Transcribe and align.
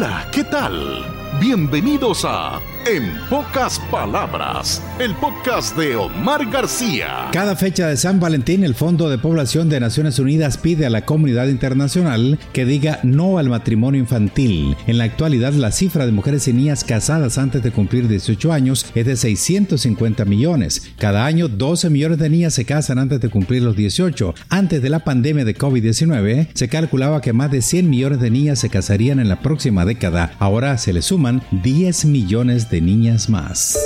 Hola, 0.00 0.28
¿qué 0.30 0.44
tal? 0.44 1.04
Bienvenidos 1.40 2.24
a 2.24 2.60
En 2.86 3.18
pocas 3.28 3.78
palabras, 3.90 4.82
el 4.98 5.14
podcast 5.16 5.76
de 5.76 5.96
Omar 5.96 6.48
García. 6.50 7.28
Cada 7.32 7.54
fecha 7.56 7.86
de 7.86 7.96
San 7.96 8.18
Valentín, 8.20 8.64
el 8.64 8.74
Fondo 8.74 9.10
de 9.10 9.18
Población 9.18 9.68
de 9.68 9.80
Naciones 9.80 10.18
Unidas 10.18 10.56
pide 10.56 10.86
a 10.86 10.90
la 10.90 11.04
comunidad 11.04 11.48
internacional 11.48 12.38
que 12.52 12.64
diga 12.64 13.00
no 13.02 13.38
al 13.38 13.50
matrimonio 13.50 14.00
infantil. 14.00 14.74
En 14.86 14.96
la 14.96 15.04
actualidad, 15.04 15.52
la 15.52 15.72
cifra 15.72 16.06
de 16.06 16.12
mujeres 16.12 16.48
y 16.48 16.54
niñas 16.54 16.84
casadas 16.84 17.36
antes 17.36 17.62
de 17.62 17.72
cumplir 17.72 18.08
18 18.08 18.52
años 18.52 18.86
es 18.94 19.04
de 19.04 19.16
650 19.16 20.24
millones. 20.24 20.90
Cada 20.98 21.26
año, 21.26 21.48
12 21.48 21.90
millones 21.90 22.18
de 22.18 22.30
niñas 22.30 22.54
se 22.54 22.64
casan 22.64 22.98
antes 22.98 23.20
de 23.20 23.28
cumplir 23.28 23.62
los 23.62 23.76
18. 23.76 24.34
Antes 24.48 24.80
de 24.80 24.88
la 24.88 25.00
pandemia 25.00 25.44
de 25.44 25.56
COVID-19, 25.56 26.48
se 26.54 26.68
calculaba 26.68 27.20
que 27.20 27.34
más 27.34 27.50
de 27.50 27.60
100 27.60 27.90
millones 27.90 28.20
de 28.20 28.30
niñas 28.30 28.60
se 28.60 28.70
casarían 28.70 29.20
en 29.20 29.28
la 29.28 29.40
próxima 29.40 29.84
década. 29.84 30.32
Ahora 30.38 30.78
se 30.78 30.92
le 30.92 31.02
suman 31.02 31.42
10 31.50 32.06
millones 32.06 32.67
de 32.67 32.67
niñas 32.80 33.28
más. 33.28 33.78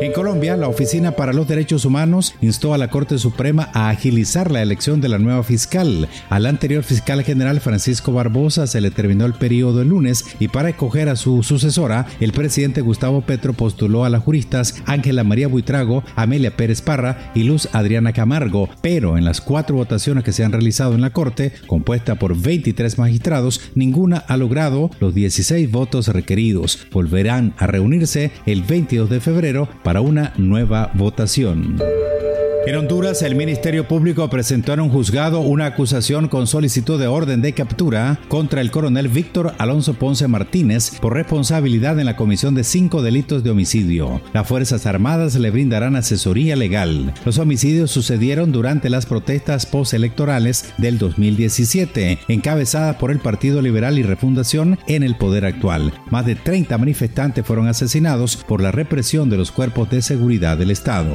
En 0.00 0.12
Colombia, 0.12 0.56
la 0.56 0.68
Oficina 0.68 1.10
para 1.10 1.32
los 1.32 1.48
Derechos 1.48 1.84
Humanos 1.84 2.36
instó 2.40 2.72
a 2.72 2.78
la 2.78 2.88
Corte 2.88 3.18
Suprema 3.18 3.68
a 3.72 3.88
agilizar 3.88 4.48
la 4.52 4.62
elección 4.62 5.00
de 5.00 5.08
la 5.08 5.18
nueva 5.18 5.42
fiscal. 5.42 6.08
Al 6.28 6.46
anterior 6.46 6.84
fiscal 6.84 7.24
general 7.24 7.58
Francisco 7.58 8.12
Barbosa 8.12 8.68
se 8.68 8.80
le 8.80 8.92
terminó 8.92 9.26
el 9.26 9.34
periodo 9.34 9.82
el 9.82 9.88
lunes 9.88 10.24
y 10.38 10.46
para 10.46 10.68
escoger 10.68 11.08
a 11.08 11.16
su 11.16 11.42
sucesora, 11.42 12.06
el 12.20 12.30
presidente 12.30 12.80
Gustavo 12.80 13.22
Petro 13.22 13.54
postuló 13.54 14.04
a 14.04 14.08
las 14.08 14.22
juristas 14.22 14.76
Ángela 14.86 15.24
María 15.24 15.48
Buitrago, 15.48 16.04
Amelia 16.14 16.56
Pérez 16.56 16.80
Parra 16.80 17.32
y 17.34 17.42
Luz 17.42 17.68
Adriana 17.72 18.12
Camargo, 18.12 18.68
pero 18.80 19.18
en 19.18 19.24
las 19.24 19.40
cuatro 19.40 19.74
votaciones 19.74 20.22
que 20.22 20.32
se 20.32 20.44
han 20.44 20.52
realizado 20.52 20.94
en 20.94 21.00
la 21.00 21.10
Corte, 21.10 21.52
compuesta 21.66 22.20
por 22.20 22.40
23 22.40 22.98
magistrados, 22.98 23.60
ninguna 23.74 24.18
ha 24.18 24.36
logrado 24.36 24.92
los 25.00 25.12
16 25.12 25.72
votos 25.72 26.06
requeridos. 26.06 26.86
Volverán 26.92 27.54
a 27.58 27.66
reunirse 27.66 28.30
el 28.46 28.62
22 28.62 29.10
de 29.10 29.20
febrero 29.20 29.68
una 29.96 30.32
nueva 30.36 30.90
votación. 30.92 31.78
En 32.68 32.76
Honduras, 32.76 33.22
el 33.22 33.34
Ministerio 33.34 33.88
Público 33.88 34.28
presentó 34.28 34.74
en 34.74 34.80
un 34.80 34.90
juzgado 34.90 35.40
una 35.40 35.64
acusación 35.64 36.28
con 36.28 36.46
solicitud 36.46 37.00
de 37.00 37.06
orden 37.06 37.40
de 37.40 37.54
captura 37.54 38.20
contra 38.28 38.60
el 38.60 38.70
coronel 38.70 39.08
Víctor 39.08 39.54
Alonso 39.56 39.94
Ponce 39.94 40.28
Martínez 40.28 40.90
por 41.00 41.14
responsabilidad 41.14 41.98
en 41.98 42.04
la 42.04 42.14
comisión 42.14 42.54
de 42.54 42.64
cinco 42.64 43.00
delitos 43.00 43.42
de 43.42 43.48
homicidio. 43.48 44.20
Las 44.34 44.46
Fuerzas 44.46 44.84
Armadas 44.84 45.34
le 45.36 45.50
brindarán 45.50 45.96
asesoría 45.96 46.56
legal. 46.56 47.14
Los 47.24 47.38
homicidios 47.38 47.90
sucedieron 47.90 48.52
durante 48.52 48.90
las 48.90 49.06
protestas 49.06 49.64
postelectorales 49.64 50.74
del 50.76 50.98
2017, 50.98 52.18
encabezadas 52.28 52.96
por 52.96 53.10
el 53.10 53.18
Partido 53.20 53.62
Liberal 53.62 53.98
y 53.98 54.02
Refundación 54.02 54.78
en 54.86 55.04
el 55.04 55.16
poder 55.16 55.46
actual. 55.46 55.94
Más 56.10 56.26
de 56.26 56.34
30 56.34 56.76
manifestantes 56.76 57.46
fueron 57.46 57.66
asesinados 57.66 58.36
por 58.36 58.60
la 58.60 58.72
represión 58.72 59.30
de 59.30 59.38
los 59.38 59.52
cuerpos 59.52 59.88
de 59.88 60.02
seguridad 60.02 60.58
del 60.58 60.70
Estado. 60.70 61.14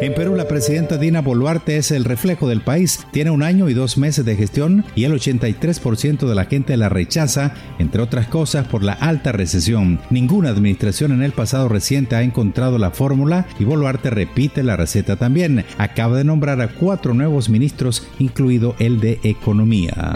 En 0.00 0.14
Perú, 0.14 0.34
la 0.34 0.48
presidenta 0.48 0.96
Dina 0.96 1.20
Boluarte 1.20 1.76
es 1.76 1.90
el 1.90 2.04
reflejo 2.04 2.48
del 2.48 2.62
país. 2.62 3.06
Tiene 3.12 3.30
un 3.30 3.42
año 3.42 3.68
y 3.68 3.74
dos 3.74 3.98
meses 3.98 4.24
de 4.24 4.34
gestión 4.34 4.82
y 4.94 5.04
el 5.04 5.12
83% 5.12 6.26
de 6.26 6.34
la 6.34 6.46
gente 6.46 6.76
la 6.78 6.88
rechaza, 6.88 7.52
entre 7.78 8.00
otras 8.00 8.26
cosas, 8.26 8.66
por 8.66 8.82
la 8.82 8.94
alta 8.94 9.32
recesión. 9.32 10.00
Ninguna 10.08 10.48
administración 10.48 11.12
en 11.12 11.22
el 11.22 11.32
pasado 11.32 11.68
reciente 11.68 12.16
ha 12.16 12.22
encontrado 12.22 12.78
la 12.78 12.92
fórmula 12.92 13.46
y 13.58 13.64
Boluarte 13.64 14.08
repite 14.08 14.62
la 14.62 14.76
receta 14.76 15.16
también. 15.16 15.66
Acaba 15.76 16.16
de 16.16 16.24
nombrar 16.24 16.62
a 16.62 16.68
cuatro 16.68 17.12
nuevos 17.12 17.50
ministros, 17.50 18.08
incluido 18.18 18.74
el 18.78 19.00
de 19.00 19.20
Economía. 19.22 20.14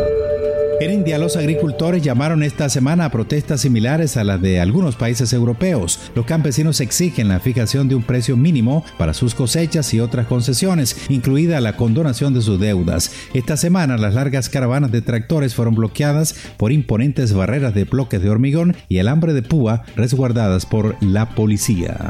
En 0.80 0.91
India, 0.91 1.19
los 1.19 1.36
agricultores 1.36 2.03
llamaron 2.03 2.42
esta 2.42 2.69
semana 2.69 3.05
a 3.05 3.11
protestas 3.11 3.61
similares 3.61 4.17
a 4.17 4.25
las 4.25 4.42
de 4.42 4.61
algunos 4.61 4.97
países 4.97 5.33
europeos. 5.33 6.00
Los 6.14 6.27
campesinos 6.27 6.81
exigen 6.81 7.28
la 7.28 7.39
fijación 7.39 7.89
de 7.89 7.94
un 7.94 8.03
precio 8.03 8.36
mínimo 8.36 8.84
para 8.98 9.14
sus 9.14 9.34
cosechas 9.34 9.94
y 9.94 10.00
otras 10.00 10.26
concesiones, 10.26 10.97
incluida 11.09 11.60
la 11.60 11.76
condonación 11.76 12.34
de 12.34 12.43
sus 12.43 12.59
deudas. 12.59 13.12
Esta 13.34 13.56
semana, 13.56 13.97
las 13.97 14.15
largas 14.15 14.48
caravanas 14.48 14.91
de 14.91 15.00
tractores 15.00 15.54
fueron 15.54 15.76
bloqueadas 15.76 16.34
por 16.56 16.72
imponentes 16.72 17.32
barreras 17.32 17.72
de 17.75 17.84
bloques 17.84 18.21
de 18.21 18.31
hormigón 18.31 18.77
y 18.88 18.98
alambre 18.98 19.32
de 19.32 19.43
púa 19.43 19.84
resguardadas 19.97 20.66
por 20.66 20.97
la 21.00 21.31
policía. 21.31 22.09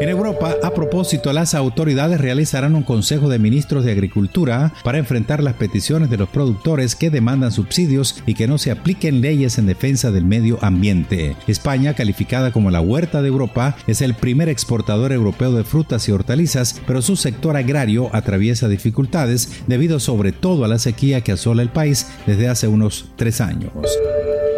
En 0.00 0.08
Europa, 0.08 0.56
a 0.62 0.72
propósito, 0.72 1.30
las 1.34 1.54
autoridades 1.54 2.18
realizarán 2.18 2.74
un 2.74 2.84
Consejo 2.84 3.28
de 3.28 3.38
Ministros 3.38 3.84
de 3.84 3.92
Agricultura 3.92 4.72
para 4.82 4.96
enfrentar 4.96 5.42
las 5.42 5.56
peticiones 5.56 6.08
de 6.08 6.16
los 6.16 6.30
productores 6.30 6.96
que 6.96 7.10
demandan 7.10 7.52
subsidios 7.52 8.22
y 8.24 8.32
que 8.32 8.48
no 8.48 8.56
se 8.56 8.70
apliquen 8.70 9.20
leyes 9.20 9.58
en 9.58 9.66
defensa 9.66 10.10
del 10.10 10.24
medio 10.24 10.58
ambiente. 10.62 11.36
España, 11.46 11.92
calificada 11.92 12.50
como 12.50 12.70
la 12.70 12.80
huerta 12.80 13.20
de 13.20 13.28
Europa, 13.28 13.76
es 13.86 14.00
el 14.00 14.14
primer 14.14 14.48
exportador 14.48 15.12
europeo 15.12 15.52
de 15.52 15.64
frutas 15.64 16.08
y 16.08 16.12
hortalizas, 16.12 16.80
pero 16.86 17.02
su 17.02 17.16
sector 17.16 17.58
agrario 17.58 18.08
atraviesa 18.16 18.68
dificultades 18.68 19.62
debido 19.66 20.00
sobre 20.00 20.32
todo 20.32 20.64
a 20.64 20.68
la 20.68 20.78
sequía 20.78 21.20
que 21.20 21.32
asola 21.32 21.60
el 21.60 21.68
país 21.68 22.06
desde 22.26 22.48
hace 22.48 22.68
unos 22.68 23.10
tres 23.16 23.42
años. 23.42 23.70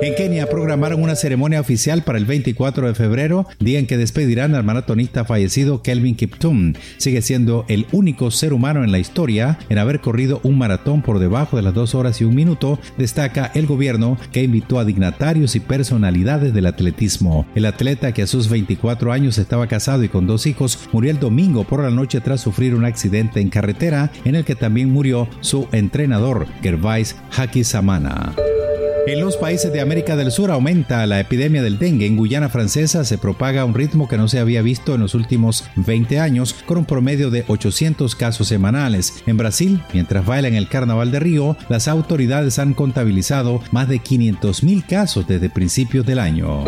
En 0.03 0.17
Kenia 0.17 0.51
programaron 0.51 1.01
una 1.01 1.15
ceremonia 1.15 1.61
oficial 1.61 2.03
para 2.03 2.19
el 2.19 2.25
24 2.25 2.89
de 2.89 2.95
febrero, 2.97 3.47
día 3.61 3.79
en 3.79 3.87
que 3.87 3.97
despedirán 3.97 4.57
al 4.57 4.65
maratonista 4.65 5.25
fallecido 5.25 5.81
Kelvin 5.81 6.17
Kiptum. 6.17 6.73
Sigue 6.97 7.23
siendo 7.23 7.65
el 7.69 7.87
único 7.93 8.33
ser 8.33 8.53
humano 8.53 8.83
en 8.83 8.91
la 8.91 8.99
historia 8.99 9.61
en 9.69 9.79
haber 9.79 10.01
corrido 10.01 10.41
un 10.43 10.59
maratón 10.59 11.03
por 11.03 11.21
debajo 11.21 11.57
de 11.57 11.63
las 11.63 11.75
dos 11.75 11.95
horas 11.95 12.21
y 12.21 12.25
un 12.25 12.35
minuto, 12.35 12.81
destaca 12.99 13.53
el 13.55 13.69
gobierno 13.69 14.19
que 14.33 14.43
invitó 14.43 14.81
a 14.81 14.85
dignatarios 14.85 15.55
y 15.55 15.61
personalidades 15.61 16.53
del 16.53 16.67
atletismo. 16.67 17.47
El 17.55 17.65
atleta 17.65 18.11
que 18.11 18.23
a 18.23 18.27
sus 18.27 18.49
24 18.49 19.13
años 19.13 19.39
estaba 19.39 19.69
casado 19.69 20.03
y 20.03 20.09
con 20.09 20.27
dos 20.27 20.49
hijos 20.49 20.81
murió 20.91 21.13
el 21.13 21.21
domingo 21.21 21.63
por 21.63 21.81
la 21.81 21.91
noche 21.91 22.21
tras 22.21 22.41
sufrir 22.41 22.75
un 22.75 22.85
accidente 22.85 23.41
en 23.41 23.51
carretera 23.51 24.11
en 24.25 24.35
el 24.35 24.45
que 24.45 24.57
también 24.57 24.91
murió 24.91 25.29
su 25.43 25.69
entrenador, 25.71 26.49
Gervais 26.61 27.15
Hakisamana. 27.37 28.35
En 29.05 29.21
los 29.21 29.37
países 29.37 29.73
de 29.73 29.81
América 29.81 30.15
del 30.15 30.31
Sur 30.31 30.53
aumenta 30.53 31.05
la 31.07 31.19
epidemia 31.19 31.61
del 31.61 31.79
dengue. 31.79 32.07
En 32.07 32.17
Guyana 32.17 32.49
Francesa 32.49 33.05
se 33.05 33.19
propaga 33.19 33.63
a 33.63 33.65
un 33.65 33.75
ritmo 33.75 34.07
que 34.09 34.17
no 34.17 34.29
se 34.29 34.39
había 34.39 34.63
visto 34.63 34.95
en 34.95 35.01
los 35.01 35.17
últimos 35.17 35.65
20 35.75 36.21
años, 36.21 36.55
con 36.67 36.79
un 36.79 36.85
promedio 36.85 37.29
de 37.29 37.45
800 37.49 38.15
casos 38.15 38.47
semanales. 38.47 39.25
En 39.27 39.37
Brasil, 39.37 39.83
mientras 39.93 40.25
baila 40.25 40.47
en 40.47 40.55
el 40.55 40.69
Carnaval 40.69 41.11
de 41.11 41.19
Río, 41.19 41.57
las 41.69 41.89
autoridades 41.89 42.61
han 42.61 42.75
contabilizado 42.75 43.61
más 43.73 43.89
de 43.89 44.01
500.000 44.01 44.87
casos 44.87 45.27
desde 45.27 45.51
principios 45.51 46.07
del 46.07 46.21
año. 46.21 46.65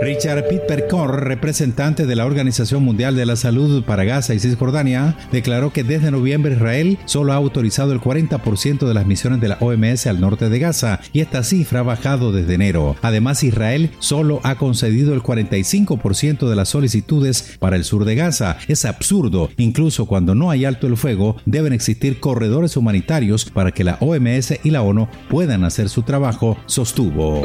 Richard 0.00 0.46
Pitpercor, 0.48 1.24
representante 1.24 2.06
de 2.06 2.14
la 2.14 2.24
Organización 2.24 2.84
Mundial 2.84 3.16
de 3.16 3.26
la 3.26 3.34
Salud 3.34 3.82
para 3.82 4.04
Gaza 4.04 4.32
y 4.32 4.38
Cisjordania, 4.38 5.16
declaró 5.32 5.72
que 5.72 5.82
desde 5.82 6.12
noviembre 6.12 6.54
Israel 6.54 6.98
solo 7.04 7.32
ha 7.32 7.36
autorizado 7.36 7.92
el 7.92 8.00
40% 8.00 8.86
de 8.86 8.94
las 8.94 9.06
misiones 9.06 9.40
de 9.40 9.48
la 9.48 9.58
OMS 9.60 10.06
al 10.06 10.20
norte 10.20 10.48
de 10.48 10.58
Gaza 10.60 11.00
y 11.12 11.20
esta 11.20 11.42
cifra 11.42 11.80
ha 11.80 11.82
bajado 11.82 12.30
desde 12.30 12.54
enero. 12.54 12.96
Además, 13.02 13.42
Israel 13.42 13.90
solo 13.98 14.40
ha 14.44 14.54
concedido 14.54 15.14
el 15.14 15.22
45% 15.22 16.48
de 16.48 16.56
las 16.56 16.68
solicitudes 16.68 17.56
para 17.58 17.76
el 17.76 17.84
sur 17.84 18.04
de 18.04 18.14
Gaza. 18.14 18.56
Es 18.68 18.84
absurdo, 18.84 19.50
incluso 19.56 20.06
cuando 20.06 20.34
no 20.36 20.50
hay 20.50 20.64
alto 20.64 20.86
el 20.86 20.96
fuego, 20.96 21.36
deben 21.44 21.72
existir 21.72 22.20
corredores 22.20 22.76
humanitarios 22.76 23.46
para 23.46 23.72
que 23.72 23.84
la 23.84 23.98
OMS 24.00 24.60
y 24.62 24.70
la 24.70 24.82
ONU 24.82 25.08
puedan 25.28 25.64
hacer 25.64 25.88
su 25.88 26.02
trabajo, 26.02 26.56
sostuvo. 26.66 27.42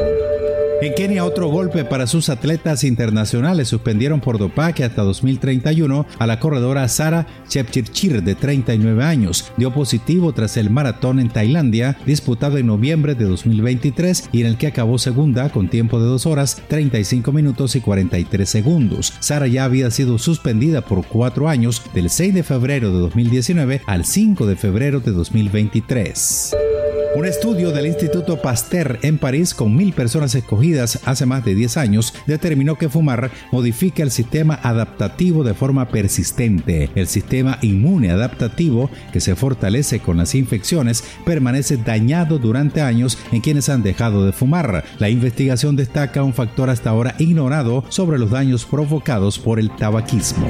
En 0.82 0.92
Kenia 0.92 1.24
otro 1.24 1.48
golpe 1.48 1.84
para 1.84 2.06
sus 2.06 2.28
atletas 2.28 2.84
internacionales 2.84 3.68
suspendieron 3.68 4.20
por 4.20 4.38
dopaje 4.38 4.84
hasta 4.84 5.02
2031 5.02 6.06
a 6.18 6.26
la 6.26 6.40
corredora 6.40 6.86
Sara 6.88 7.26
Chepchirchir 7.48 8.22
de 8.22 8.34
39 8.34 9.02
años. 9.02 9.52
Dio 9.56 9.72
positivo 9.72 10.32
tras 10.32 10.56
el 10.56 10.70
maratón 10.70 11.20
en 11.20 11.30
Tailandia 11.30 11.96
disputado 12.04 12.58
en 12.58 12.66
noviembre 12.66 13.14
de 13.14 13.24
2023 13.24 14.28
y 14.32 14.40
en 14.42 14.46
el 14.48 14.58
que 14.58 14.66
acabó 14.66 14.98
segunda 14.98 15.48
con 15.50 15.68
tiempo 15.68 16.00
de 16.00 16.06
2 16.06 16.26
horas 16.26 16.60
35 16.68 17.32
minutos 17.32 17.76
y 17.76 17.80
43 17.80 18.48
segundos. 18.48 19.14
Sara 19.20 19.46
ya 19.46 19.64
había 19.64 19.90
sido 19.90 20.18
suspendida 20.18 20.82
por 20.82 21.06
cuatro 21.06 21.48
años 21.48 21.82
del 21.94 22.10
6 22.10 22.34
de 22.34 22.42
febrero 22.42 22.92
de 22.92 22.98
2019 22.98 23.80
al 23.86 24.04
5 24.04 24.46
de 24.46 24.56
febrero 24.56 25.00
de 25.00 25.12
2023. 25.12 26.73
Un 27.14 27.26
estudio 27.26 27.70
del 27.70 27.86
Instituto 27.86 28.42
Pasteur 28.42 28.98
en 29.02 29.18
París 29.18 29.54
con 29.54 29.76
mil 29.76 29.92
personas 29.92 30.34
escogidas 30.34 30.98
hace 31.04 31.26
más 31.26 31.44
de 31.44 31.54
10 31.54 31.76
años 31.76 32.12
determinó 32.26 32.74
que 32.76 32.88
fumar 32.88 33.30
modifica 33.52 34.02
el 34.02 34.10
sistema 34.10 34.58
adaptativo 34.60 35.44
de 35.44 35.54
forma 35.54 35.88
persistente. 35.90 36.90
El 36.96 37.06
sistema 37.06 37.58
inmune 37.62 38.10
adaptativo, 38.10 38.90
que 39.12 39.20
se 39.20 39.36
fortalece 39.36 40.00
con 40.00 40.16
las 40.16 40.34
infecciones, 40.34 41.04
permanece 41.24 41.76
dañado 41.76 42.40
durante 42.40 42.80
años 42.80 43.16
en 43.30 43.42
quienes 43.42 43.68
han 43.68 43.84
dejado 43.84 44.26
de 44.26 44.32
fumar. 44.32 44.84
La 44.98 45.08
investigación 45.08 45.76
destaca 45.76 46.24
un 46.24 46.34
factor 46.34 46.68
hasta 46.68 46.90
ahora 46.90 47.14
ignorado 47.20 47.84
sobre 47.90 48.18
los 48.18 48.30
daños 48.30 48.64
provocados 48.64 49.38
por 49.38 49.60
el 49.60 49.70
tabaquismo. 49.70 50.48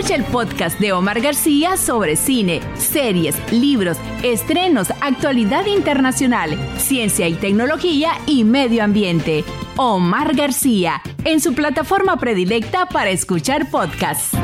Escucha 0.00 0.16
el 0.16 0.24
podcast 0.24 0.80
de 0.80 0.92
Omar 0.92 1.20
García 1.20 1.76
sobre 1.76 2.16
cine, 2.16 2.62
series, 2.74 3.36
libros, 3.52 3.98
estrenos, 4.22 4.90
actualidad 5.02 5.66
internacional, 5.66 6.58
ciencia 6.78 7.28
y 7.28 7.34
tecnología 7.34 8.12
y 8.24 8.44
medio 8.44 8.82
ambiente. 8.82 9.44
Omar 9.76 10.34
García, 10.34 11.02
en 11.24 11.42
su 11.42 11.52
plataforma 11.52 12.16
predilecta 12.16 12.86
para 12.86 13.10
escuchar 13.10 13.70
podcasts. 13.70 14.39